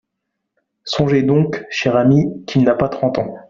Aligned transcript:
Songez 0.83 1.21
donc, 1.21 1.63
chère 1.69 1.95
amie, 1.95 2.43
qu'il 2.47 2.63
n'a 2.63 2.73
pas 2.73 2.89
trente 2.89 3.19
ans. 3.19 3.35